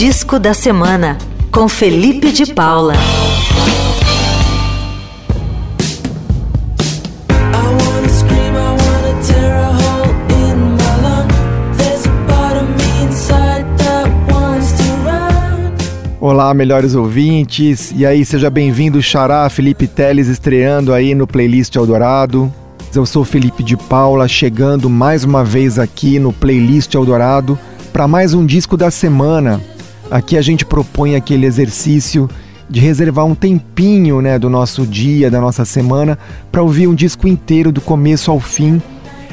Disco 0.00 0.38
da 0.38 0.54
Semana, 0.54 1.18
com 1.50 1.68
Felipe 1.68 2.30
de 2.30 2.54
Paula. 2.54 2.94
Olá, 16.20 16.54
melhores 16.54 16.94
ouvintes. 16.94 17.92
E 17.96 18.06
aí, 18.06 18.24
seja 18.24 18.48
bem-vindo, 18.48 19.02
Xará 19.02 19.50
Felipe 19.50 19.88
Teles 19.88 20.28
estreando 20.28 20.94
aí 20.94 21.12
no 21.12 21.26
playlist 21.26 21.74
Eldorado. 21.74 22.52
Eu 22.94 23.04
sou 23.04 23.24
Felipe 23.24 23.64
de 23.64 23.76
Paula, 23.76 24.28
chegando 24.28 24.88
mais 24.88 25.24
uma 25.24 25.42
vez 25.42 25.76
aqui 25.76 26.20
no 26.20 26.32
playlist 26.32 26.94
Eldorado 26.94 27.58
para 27.92 28.06
mais 28.06 28.32
um 28.32 28.46
disco 28.46 28.76
da 28.76 28.92
semana. 28.92 29.60
Aqui 30.10 30.36
a 30.36 30.42
gente 30.42 30.64
propõe 30.64 31.14
aquele 31.14 31.46
exercício 31.46 32.28
de 32.68 32.80
reservar 32.80 33.24
um 33.24 33.34
tempinho, 33.34 34.20
né, 34.20 34.38
do 34.38 34.50
nosso 34.50 34.86
dia, 34.86 35.30
da 35.30 35.40
nossa 35.40 35.64
semana, 35.64 36.18
para 36.52 36.62
ouvir 36.62 36.86
um 36.86 36.94
disco 36.94 37.26
inteiro 37.26 37.72
do 37.72 37.80
começo 37.80 38.30
ao 38.30 38.40
fim. 38.40 38.80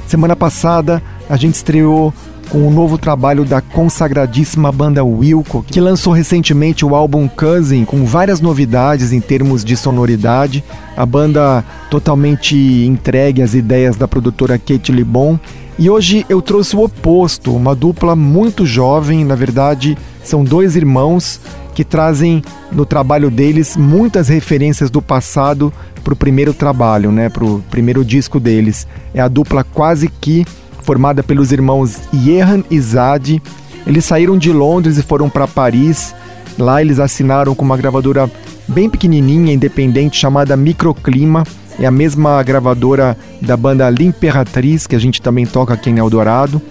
Semana 0.07 0.35
passada 0.35 1.01
a 1.29 1.35
gente 1.35 1.55
estreou 1.55 2.13
com 2.49 2.67
o 2.67 2.71
novo 2.71 2.97
trabalho 2.97 3.43
da 3.43 3.59
consagradíssima 3.59 4.71
banda 4.71 5.03
Wilco, 5.03 5.63
que 5.63 5.81
lançou 5.81 6.13
recentemente 6.13 6.85
o 6.85 6.95
álbum 6.95 7.27
Cousin, 7.27 7.85
com 7.85 8.05
várias 8.05 8.39
novidades 8.39 9.11
em 9.11 9.19
termos 9.19 9.63
de 9.63 9.75
sonoridade. 9.75 10.63
A 10.95 11.05
banda 11.05 11.63
totalmente 11.89 12.55
entregue 12.55 13.41
às 13.41 13.53
ideias 13.53 13.95
da 13.95 14.07
produtora 14.07 14.59
Kate 14.59 14.91
Libon. 14.91 15.39
E 15.77 15.89
hoje 15.89 16.25
eu 16.29 16.41
trouxe 16.41 16.75
o 16.75 16.83
oposto, 16.83 17.53
uma 17.53 17.75
dupla 17.75 18.15
muito 18.15 18.65
jovem, 18.65 19.25
na 19.25 19.35
verdade, 19.35 19.97
são 20.25 20.43
dois 20.43 20.75
irmãos 20.75 21.39
que 21.73 21.83
trazem 21.83 22.43
no 22.71 22.85
trabalho 22.85 23.29
deles 23.29 23.77
muitas 23.77 24.27
referências 24.27 24.89
do 24.89 25.01
passado 25.01 25.71
para 26.03 26.13
o 26.13 26.17
primeiro 26.17 26.53
trabalho, 26.53 27.11
né, 27.11 27.29
para 27.29 27.43
o 27.43 27.61
primeiro 27.69 28.03
disco 28.03 28.39
deles. 28.39 28.87
É 29.13 29.21
a 29.21 29.27
dupla 29.27 29.63
Quase 29.63 30.07
Que 30.07 30.45
formada 30.81 31.23
pelos 31.23 31.51
irmãos 31.51 31.99
Jehan 32.13 32.63
e 32.69 32.79
Zad. 32.79 33.41
Eles 33.85 34.05
saíram 34.05 34.37
de 34.37 34.51
Londres 34.51 34.97
e 34.97 35.03
foram 35.03 35.29
para 35.29 35.47
Paris. 35.47 36.13
Lá 36.57 36.81
eles 36.81 36.99
assinaram 36.99 37.53
com 37.55 37.65
uma 37.65 37.75
gravadora 37.75 38.29
bem 38.67 38.89
pequenininha, 38.89 39.53
independente, 39.53 40.17
chamada 40.17 40.55
Microclima. 40.55 41.43
É 41.79 41.85
a 41.85 41.91
mesma 41.91 42.41
gravadora 42.41 43.17
da 43.41 43.57
banda 43.57 43.89
L'Imperatriz, 43.89 44.87
que 44.87 44.95
a 44.95 44.99
gente 44.99 45.21
também 45.21 45.45
toca 45.45 45.73
aqui 45.73 45.89
em 45.89 45.97
Eldorado. 45.97 46.61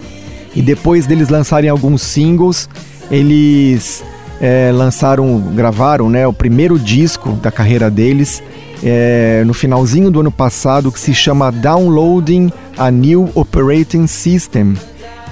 E 0.55 0.61
depois 0.61 1.05
deles 1.05 1.29
lançarem 1.29 1.69
alguns 1.69 2.01
singles, 2.01 2.69
eles 3.11 4.03
é, 4.41 4.71
lançaram, 4.73 5.39
gravaram 5.39 6.09
né, 6.09 6.27
o 6.27 6.33
primeiro 6.33 6.77
disco 6.77 7.31
da 7.33 7.51
carreira 7.51 7.89
deles 7.89 8.41
é, 8.83 9.43
no 9.45 9.53
finalzinho 9.53 10.11
do 10.11 10.19
ano 10.19 10.31
passado 10.31 10.91
que 10.91 10.99
se 10.99 11.13
chama 11.13 11.51
Downloading 11.51 12.51
a 12.77 12.91
New 12.91 13.29
Operating 13.33 14.07
System. 14.07 14.75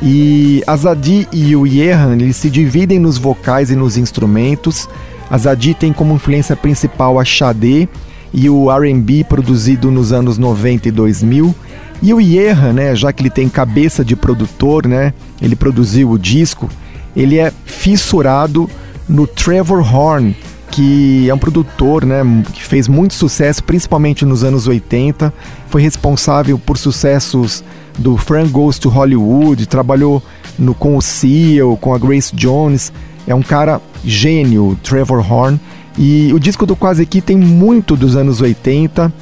E 0.01 0.63
a 0.67 0.75
Zadi 0.75 1.27
e 1.31 1.55
o 1.55 1.65
Yehan 1.65 2.15
eles 2.15 2.35
se 2.35 2.49
dividem 2.49 2.99
nos 2.99 3.17
vocais 3.17 3.71
e 3.71 3.75
nos 3.75 3.97
instrumentos. 3.97 4.89
A 5.29 5.37
Zadi 5.37 5.73
tem 5.73 5.93
como 5.93 6.15
influência 6.15 6.55
principal 6.55 7.19
a 7.19 7.25
Xadê 7.25 7.87
e 8.33 8.49
o 8.49 8.71
R&B 8.71 9.23
produzido 9.23 9.91
nos 9.91 10.11
anos 10.11 10.37
90 10.37 10.89
e 10.89 10.91
2000. 10.91 11.55
E 12.01 12.13
o 12.13 12.19
Yehan, 12.19 12.73
né, 12.73 12.95
já 12.95 13.13
que 13.13 13.21
ele 13.21 13.29
tem 13.29 13.47
cabeça 13.47 14.03
de 14.03 14.15
produtor, 14.15 14.87
né, 14.87 15.13
ele 15.41 15.55
produziu 15.55 16.09
o 16.09 16.19
disco, 16.19 16.69
ele 17.15 17.37
é 17.37 17.51
fissurado 17.65 18.69
no 19.07 19.27
Trevor 19.27 19.81
Horn, 19.81 20.35
que 20.71 21.29
é 21.29 21.33
um 21.33 21.37
produtor 21.37 22.05
né, 22.05 22.23
que 22.53 22.63
fez 22.63 22.87
muito 22.87 23.13
sucesso, 23.13 23.63
principalmente 23.63 24.25
nos 24.25 24.43
anos 24.43 24.67
80. 24.67 25.33
Foi 25.67 25.81
responsável 25.81 26.57
por 26.57 26.77
sucessos 26.77 27.63
do 27.97 28.17
Frank 28.17 28.49
Goes 28.49 28.79
to 28.79 28.89
Hollywood, 28.89 29.67
trabalhou 29.67 30.21
no, 30.57 30.73
com 30.73 30.97
o 30.97 31.01
Seal, 31.01 31.77
com 31.77 31.93
a 31.93 31.97
Grace 31.97 32.35
Jones. 32.35 32.91
É 33.27 33.35
um 33.35 33.43
cara 33.43 33.79
gênio, 34.03 34.77
Trevor 34.83 35.19
Horn. 35.31 35.59
E 35.97 36.31
o 36.33 36.39
disco 36.39 36.65
do 36.65 36.75
Quase 36.75 37.03
Aqui 37.03 37.21
tem 37.21 37.37
muito 37.37 37.95
dos 37.95 38.15
anos 38.15 38.41
80. 38.41 39.13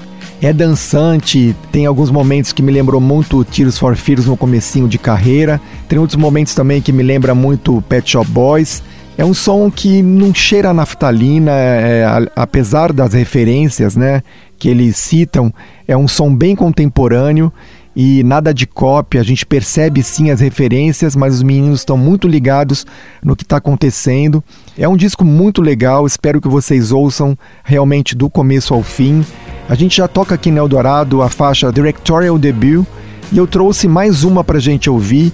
É 0.42 0.52
dançante, 0.52 1.56
tem 1.72 1.86
alguns 1.86 2.10
momentos 2.10 2.52
que 2.52 2.64
me 2.64 2.72
lembrou 2.72 3.00
muito 3.00 3.46
Tears 3.46 3.78
for 3.78 3.96
Fears 3.96 4.26
no 4.26 4.36
comecinho 4.36 4.88
de 4.88 4.98
carreira. 4.98 5.62
Tem 5.88 6.00
outros 6.00 6.18
momentos 6.18 6.56
também 6.56 6.82
que 6.82 6.92
me 6.92 7.04
lembra 7.04 7.36
muito 7.36 7.80
Pet 7.88 8.10
Shop 8.10 8.28
Boys. 8.28 8.82
É 9.16 9.24
um 9.24 9.36
som 9.36 9.70
que 9.70 10.02
não 10.02 10.34
cheira 10.34 10.72
a 10.72 10.74
naftalina, 10.74 11.52
é, 11.52 12.04
apesar 12.36 12.92
das 12.92 13.14
referências 13.14 13.96
né, 13.96 14.24
que 14.58 14.68
eles 14.68 14.98
citam, 14.98 15.54
é 15.88 15.96
um 15.96 16.08
som 16.08 16.36
bem 16.36 16.56
contemporâneo 16.56 17.54
e 17.96 18.24
nada 18.24 18.52
de 18.52 18.66
cópia. 18.66 19.22
A 19.22 19.24
gente 19.24 19.46
percebe 19.46 20.02
sim 20.02 20.32
as 20.32 20.40
referências, 20.40 21.16
mas 21.16 21.36
os 21.36 21.44
meninos 21.44 21.82
estão 21.82 21.98
muito 21.98 22.28
ligados 22.28 22.84
no 23.24 23.36
que 23.36 23.44
está 23.44 23.58
acontecendo. 23.58 24.44
É 24.76 24.90
um 24.90 24.98
disco 24.98 25.24
muito 25.24 25.62
legal, 25.62 26.08
espero 26.08 26.42
que 26.42 26.48
vocês 26.48 26.92
ouçam 26.92 27.38
realmente 27.64 28.16
do 28.16 28.28
começo 28.28 28.74
ao 28.74 28.82
fim. 28.82 29.24
A 29.72 29.76
gente 29.76 29.96
já 29.96 30.06
toca 30.06 30.36
aqui 30.36 30.52
no 30.52 30.58
Eldorado 30.58 31.22
a 31.22 31.30
faixa 31.30 31.72
Directorial 31.72 32.38
Debut 32.38 32.86
e 33.32 33.38
eu 33.38 33.48
trouxe 33.48 33.88
mais 33.88 34.26
uma 34.26 34.44
para 34.44 34.60
gente 34.60 34.90
ouvir, 34.90 35.32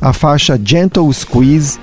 a 0.00 0.12
faixa 0.12 0.56
Gentle 0.64 1.12
Squeeze 1.12 1.76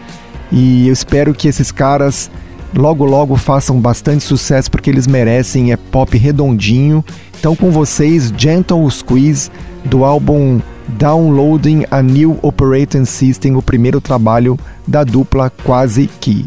e 0.50 0.88
eu 0.88 0.94
espero 0.94 1.34
que 1.34 1.50
esses 1.50 1.70
caras 1.70 2.32
logo 2.74 3.04
logo 3.04 3.36
façam 3.36 3.78
bastante 3.78 4.24
sucesso 4.24 4.72
porque 4.72 4.90
eles 4.90 5.06
merecem, 5.06 5.74
é 5.74 5.76
pop 5.76 6.18
redondinho. 6.18 7.04
Então 7.38 7.58
com 7.58 7.72
vocês, 7.72 8.32
Gentle 8.38 8.90
Squeeze 8.90 9.52
do 9.84 10.06
álbum 10.06 10.62
Downloading 10.88 11.88
a 11.92 12.02
New 12.02 12.40
Operating 12.42 13.04
System, 13.04 13.58
o 13.58 13.62
primeiro 13.62 14.00
trabalho 14.00 14.58
da 14.88 15.04
dupla 15.04 15.50
Quase 15.50 16.08
Que. 16.22 16.46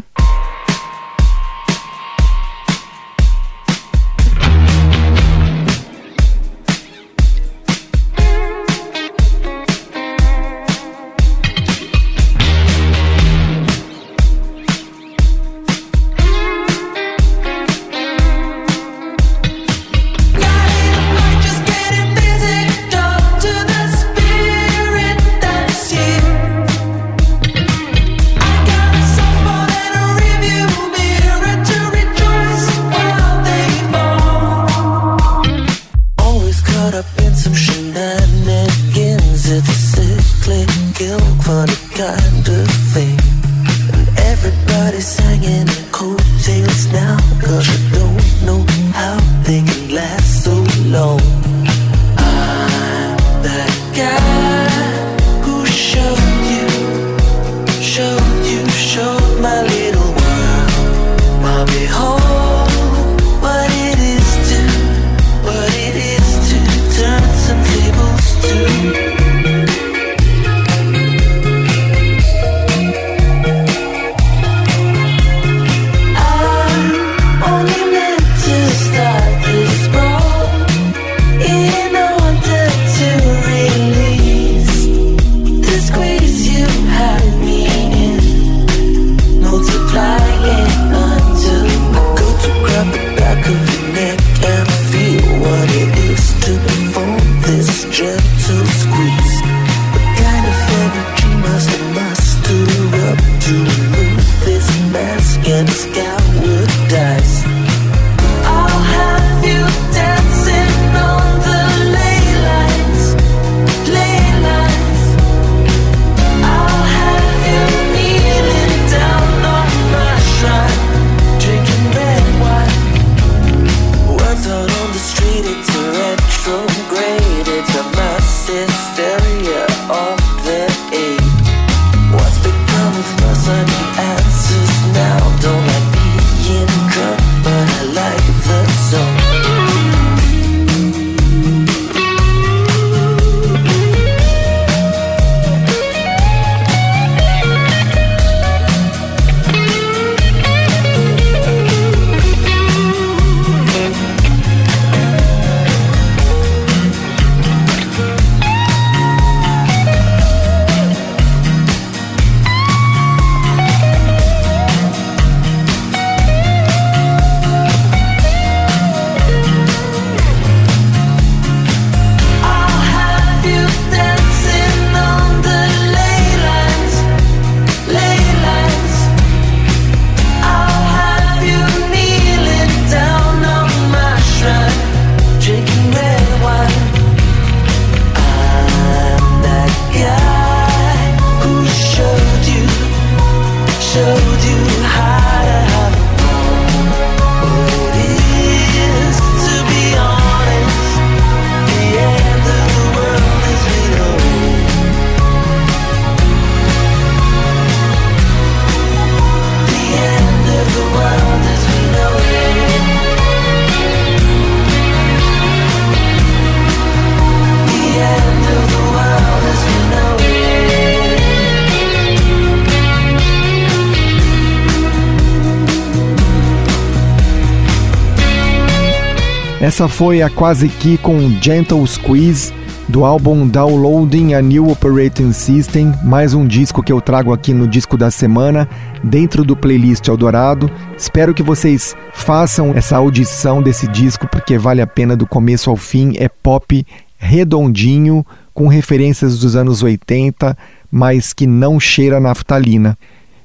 Essa 229.61 229.87
foi 229.87 230.23
a 230.23 230.29
Quase 230.29 230.67
Que 230.67 230.97
com 230.97 231.29
Gentle 231.39 231.85
Squeeze 231.85 232.51
do 232.89 233.05
álbum 233.05 233.47
Downloading 233.47 234.33
a 234.33 234.41
New 234.41 234.67
Operating 234.67 235.31
System, 235.31 235.93
mais 236.03 236.33
um 236.33 236.47
disco 236.47 236.81
que 236.81 236.91
eu 236.91 236.99
trago 236.99 237.31
aqui 237.31 237.53
no 237.53 237.67
disco 237.67 237.95
da 237.95 238.09
semana, 238.09 238.67
dentro 239.03 239.43
do 239.43 239.55
playlist 239.55 240.07
Eldorado. 240.07 240.67
Espero 240.97 241.31
que 241.31 241.43
vocês 241.43 241.95
façam 242.11 242.73
essa 242.73 242.97
audição 242.97 243.61
desse 243.61 243.87
disco 243.87 244.27
porque 244.27 244.57
vale 244.57 244.81
a 244.81 244.87
pena 244.87 245.15
do 245.15 245.27
começo 245.27 245.69
ao 245.69 245.77
fim. 245.77 246.13
É 246.17 246.27
pop 246.27 246.83
redondinho, 247.19 248.25
com 248.55 248.67
referências 248.67 249.37
dos 249.37 249.55
anos 249.55 249.83
80, 249.83 250.57
mas 250.91 251.33
que 251.33 251.45
não 251.45 251.79
cheira 251.79 252.19
naftalina. 252.19 252.97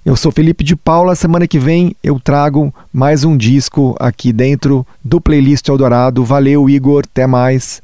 Eu 0.06 0.14
sou 0.14 0.30
Felipe 0.30 0.62
de 0.62 0.76
Paula. 0.76 1.16
Semana 1.16 1.48
que 1.48 1.58
vem 1.58 1.96
eu 2.00 2.20
trago 2.20 2.72
mais 2.92 3.24
um 3.24 3.36
disco 3.36 3.96
aqui 3.98 4.32
dentro 4.32 4.86
do 5.04 5.20
playlist 5.20 5.66
Eldorado. 5.66 6.24
Valeu, 6.24 6.70
Igor. 6.70 7.02
Até 7.10 7.26
mais. 7.26 7.82